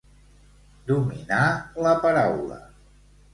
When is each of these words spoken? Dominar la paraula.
Dominar 0.91 1.43
la 1.89 1.93
paraula. 2.07 2.59